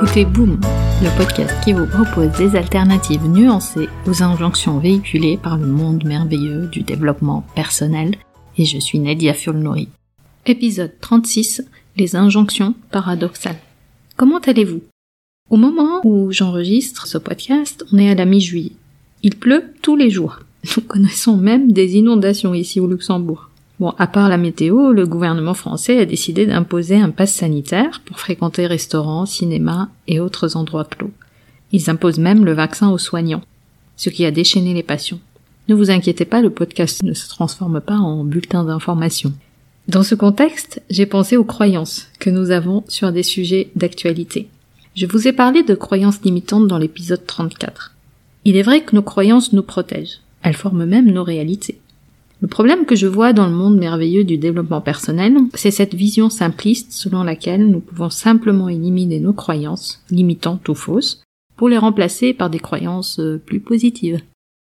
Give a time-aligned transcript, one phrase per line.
[0.00, 0.60] écoutez Boom,
[1.02, 6.68] le podcast qui vous propose des alternatives nuancées aux injonctions véhiculées par le monde merveilleux
[6.68, 8.14] du développement personnel.
[8.56, 9.88] Et je suis Nadia Fulnori.
[10.46, 11.64] Épisode 36,
[11.96, 13.58] les injonctions paradoxales.
[14.16, 14.82] Comment allez-vous?
[15.50, 18.76] Au moment où j'enregistre ce podcast, on est à la mi-juillet.
[19.24, 20.38] Il pleut tous les jours.
[20.76, 23.47] Nous connaissons même des inondations ici au Luxembourg.
[23.80, 28.18] Bon, à part la météo, le gouvernement français a décidé d'imposer un pass sanitaire pour
[28.18, 31.12] fréquenter restaurants, cinémas et autres endroits clos.
[31.70, 33.42] Ils imposent même le vaccin aux soignants,
[33.96, 35.20] ce qui a déchaîné les passions.
[35.68, 39.32] Ne vous inquiétez pas, le podcast ne se transforme pas en bulletin d'information.
[39.86, 44.48] Dans ce contexte, j'ai pensé aux croyances que nous avons sur des sujets d'actualité.
[44.96, 47.94] Je vous ai parlé de croyances limitantes dans l'épisode 34.
[48.44, 50.20] Il est vrai que nos croyances nous protègent.
[50.42, 51.78] Elles forment même nos réalités.
[52.40, 56.30] Le problème que je vois dans le monde merveilleux du développement personnel, c'est cette vision
[56.30, 61.22] simpliste selon laquelle nous pouvons simplement éliminer nos croyances, limitantes ou fausses,
[61.56, 64.20] pour les remplacer par des croyances euh, plus positives.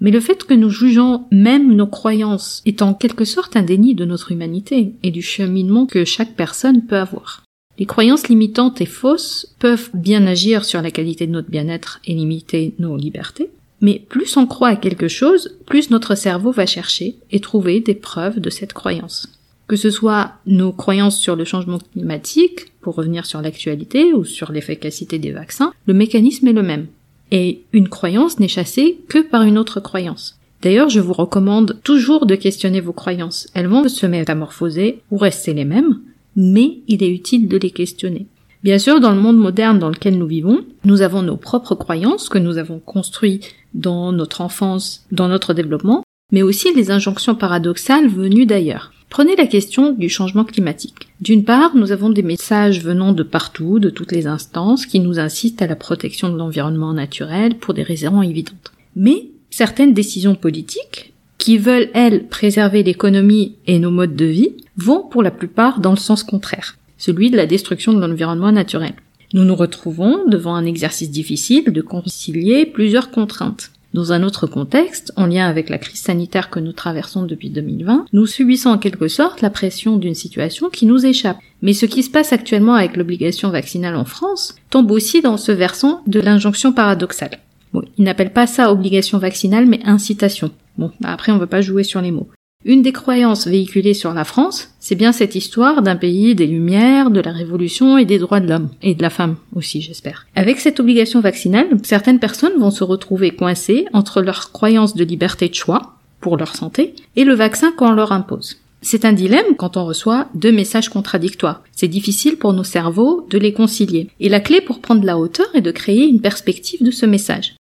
[0.00, 3.94] Mais le fait que nous jugeons même nos croyances est en quelque sorte un déni
[3.94, 7.42] de notre humanité et du cheminement que chaque personne peut avoir.
[7.78, 12.14] Les croyances limitantes et fausses peuvent bien agir sur la qualité de notre bien-être et
[12.14, 17.16] limiter nos libertés, mais plus on croit à quelque chose, plus notre cerveau va chercher
[17.30, 19.28] et trouver des preuves de cette croyance.
[19.68, 24.52] Que ce soit nos croyances sur le changement climatique, pour revenir sur l'actualité, ou sur
[24.52, 26.86] l'efficacité des vaccins, le mécanisme est le même.
[27.32, 30.38] Et une croyance n'est chassée que par une autre croyance.
[30.62, 33.48] D'ailleurs, je vous recommande toujours de questionner vos croyances.
[33.54, 36.00] Elles vont se métamorphoser ou rester les mêmes,
[36.36, 38.26] mais il est utile de les questionner.
[38.66, 42.28] Bien sûr, dans le monde moderne dans lequel nous vivons, nous avons nos propres croyances
[42.28, 48.08] que nous avons construites dans notre enfance, dans notre développement, mais aussi les injonctions paradoxales
[48.08, 48.92] venues d'ailleurs.
[49.08, 51.06] Prenez la question du changement climatique.
[51.20, 55.20] D'une part, nous avons des messages venant de partout, de toutes les instances, qui nous
[55.20, 58.72] incitent à la protection de l'environnement naturel pour des raisons évidentes.
[58.96, 65.04] Mais certaines décisions politiques, qui veulent, elles, préserver l'économie et nos modes de vie, vont
[65.08, 68.94] pour la plupart dans le sens contraire celui de la destruction de l'environnement naturel.
[69.34, 73.70] Nous nous retrouvons devant un exercice difficile de concilier plusieurs contraintes.
[73.94, 78.06] Dans un autre contexte, en lien avec la crise sanitaire que nous traversons depuis 2020,
[78.12, 81.38] nous subissons en quelque sorte la pression d'une situation qui nous échappe.
[81.62, 85.50] Mais ce qui se passe actuellement avec l'obligation vaccinale en France tombe aussi dans ce
[85.50, 87.38] versant de l'injonction paradoxale.
[87.72, 90.50] Bon, ils n'appellent pas ça obligation vaccinale, mais incitation.
[90.76, 92.28] Bon, après on veut pas jouer sur les mots.
[92.68, 97.12] Une des croyances véhiculées sur la France, c'est bien cette histoire d'un pays des Lumières,
[97.12, 100.26] de la Révolution et des droits de l'homme, et de la femme aussi, j'espère.
[100.34, 105.48] Avec cette obligation vaccinale, certaines personnes vont se retrouver coincées entre leur croyance de liberté
[105.48, 108.56] de choix, pour leur santé, et le vaccin qu'on leur impose.
[108.82, 111.62] C'est un dilemme quand on reçoit deux messages contradictoires.
[111.70, 114.10] C'est difficile pour nos cerveaux de les concilier.
[114.18, 117.54] Et la clé pour prendre la hauteur est de créer une perspective de ce message.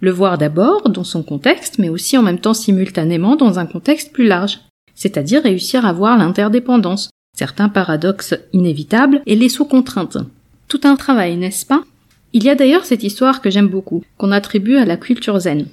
[0.00, 4.12] Le voir d'abord dans son contexte, mais aussi en même temps simultanément dans un contexte
[4.12, 4.60] plus large,
[4.94, 10.18] c'est-à-dire réussir à voir l'interdépendance, certains paradoxes inévitables et les sous-contraintes.
[10.68, 11.84] Tout un travail, n'est-ce pas?
[12.32, 15.66] Il y a d'ailleurs cette histoire que j'aime beaucoup, qu'on attribue à la culture zen.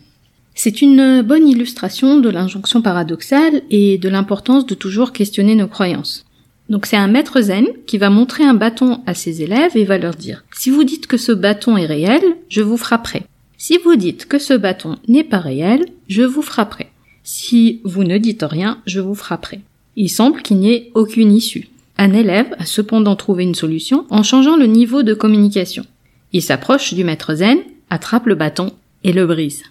[0.55, 6.25] C'est une bonne illustration de l'injonction paradoxale et de l'importance de toujours questionner nos croyances.
[6.69, 9.97] Donc c'est un maître zen qui va montrer un bâton à ses élèves et va
[9.97, 13.23] leur dire Si vous dites que ce bâton est réel, je vous frapperai.
[13.65, 16.87] Si vous dites que ce bâton n'est pas réel, je vous frapperai.
[17.23, 19.61] Si vous ne dites rien, je vous frapperai.
[19.95, 21.69] Il semble qu'il n'y ait aucune issue.
[21.97, 25.85] Un élève a cependant trouvé une solution en changeant le niveau de communication.
[26.33, 27.57] Il s'approche du maître zen,
[27.89, 28.73] attrape le bâton
[29.05, 29.63] et le brise.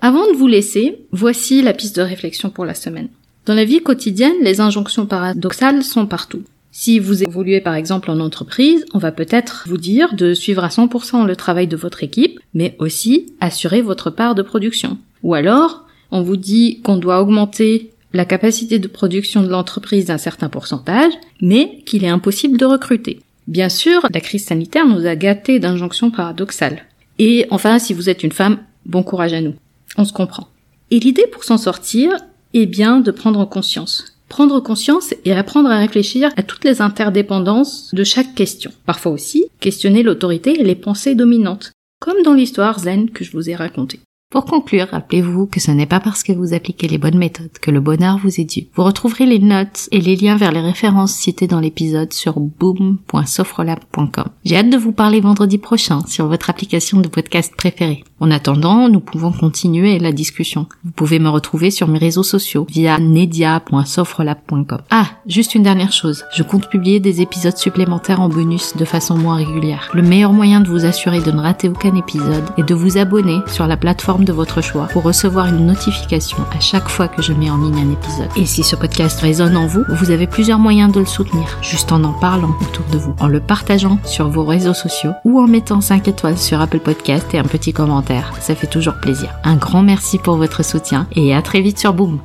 [0.00, 3.08] Avant de vous laisser, voici la piste de réflexion pour la semaine.
[3.46, 6.44] Dans la vie quotidienne, les injonctions paradoxales sont partout.
[6.74, 10.68] Si vous évoluez par exemple en entreprise, on va peut-être vous dire de suivre à
[10.68, 14.96] 100% le travail de votre équipe, mais aussi assurer votre part de production.
[15.22, 20.18] Ou alors, on vous dit qu'on doit augmenter la capacité de production de l'entreprise d'un
[20.18, 23.20] certain pourcentage, mais qu'il est impossible de recruter.
[23.48, 26.86] Bien sûr, la crise sanitaire nous a gâtés d'injonctions paradoxales.
[27.18, 29.54] Et enfin, si vous êtes une femme, bon courage à nous.
[29.98, 30.48] On se comprend.
[30.90, 32.16] Et l'idée pour s'en sortir
[32.54, 37.90] est bien de prendre conscience prendre conscience et apprendre à réfléchir à toutes les interdépendances
[37.92, 38.70] de chaque question.
[38.86, 43.50] Parfois aussi, questionner l'autorité et les pensées dominantes, comme dans l'histoire zen que je vous
[43.50, 44.00] ai racontée.
[44.30, 47.70] Pour conclure, rappelez-vous que ce n'est pas parce que vous appliquez les bonnes méthodes que
[47.70, 48.68] le bonheur vous est dû.
[48.74, 54.30] Vous retrouverez les notes et les liens vers les références citées dans l'épisode sur boom.sofrolab.com.
[54.46, 58.04] J'ai hâte de vous parler vendredi prochain sur votre application de podcast préférée.
[58.22, 60.68] En attendant, nous pouvons continuer la discussion.
[60.84, 64.78] Vous pouvez me retrouver sur mes réseaux sociaux via nedia.sofrelab.com.
[64.90, 66.24] Ah, juste une dernière chose.
[66.32, 69.90] Je compte publier des épisodes supplémentaires en bonus de façon moins régulière.
[69.92, 73.40] Le meilleur moyen de vous assurer de ne rater aucun épisode est de vous abonner
[73.48, 77.32] sur la plateforme de votre choix pour recevoir une notification à chaque fois que je
[77.32, 78.30] mets en ligne un épisode.
[78.36, 81.90] Et si ce podcast résonne en vous, vous avez plusieurs moyens de le soutenir, juste
[81.90, 85.48] en en parlant autour de vous, en le partageant sur vos réseaux sociaux ou en
[85.48, 89.30] mettant 5 étoiles sur Apple Podcast et un petit commentaire ça fait toujours plaisir.
[89.44, 92.18] Un grand merci pour votre soutien et à très vite sur Boom